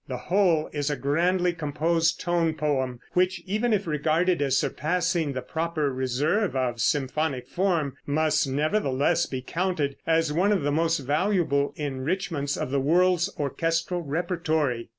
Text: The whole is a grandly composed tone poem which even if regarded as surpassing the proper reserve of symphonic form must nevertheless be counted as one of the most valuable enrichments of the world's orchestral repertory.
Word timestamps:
The 0.07 0.17
whole 0.17 0.67
is 0.73 0.89
a 0.89 0.95
grandly 0.95 1.53
composed 1.53 2.19
tone 2.19 2.55
poem 2.55 2.99
which 3.13 3.39
even 3.45 3.71
if 3.71 3.85
regarded 3.85 4.41
as 4.41 4.57
surpassing 4.57 5.33
the 5.33 5.43
proper 5.43 5.93
reserve 5.93 6.55
of 6.55 6.81
symphonic 6.81 7.47
form 7.47 7.93
must 8.07 8.47
nevertheless 8.49 9.27
be 9.27 9.43
counted 9.43 9.97
as 10.07 10.33
one 10.33 10.51
of 10.51 10.63
the 10.63 10.71
most 10.71 10.97
valuable 10.97 11.71
enrichments 11.75 12.57
of 12.57 12.71
the 12.71 12.79
world's 12.81 13.31
orchestral 13.37 14.01
repertory. 14.01 14.89